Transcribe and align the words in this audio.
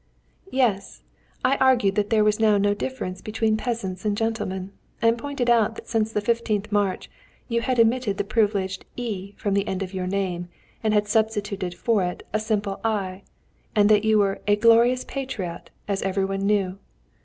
"Yes. 0.49 1.03
I 1.45 1.57
argued 1.57 1.93
that 1.93 2.09
there 2.09 2.23
was 2.23 2.39
now 2.39 2.57
no 2.57 2.73
difference 2.73 3.21
between 3.21 3.55
peasants 3.55 4.03
and 4.03 4.17
gentlemen, 4.17 4.71
and 4.99 5.15
pointed 5.15 5.47
out 5.47 5.75
that 5.75 5.87
since 5.87 6.11
the 6.11 6.23
15th 6.23 6.71
March 6.71 7.07
you 7.47 7.61
had 7.61 7.79
omitted 7.79 8.17
the 8.17 8.23
privileged 8.23 8.83
'y' 8.97 9.35
from 9.37 9.53
the 9.53 9.67
end 9.67 9.83
of 9.83 9.93
your 9.93 10.07
name, 10.07 10.47
and 10.83 10.91
had 10.95 11.07
substituted 11.07 11.75
for 11.75 12.01
it 12.03 12.25
a 12.33 12.39
simple 12.39 12.79
'i,' 12.83 13.21
and 13.75 13.91
you 14.03 14.17
were 14.17 14.41
a 14.47 14.55
'glorious 14.55 15.03
patriot,' 15.05 15.69
as 15.87 16.01
every 16.01 16.25
one 16.25 16.47
knew. 16.47 16.79